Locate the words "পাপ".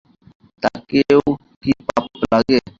1.87-2.09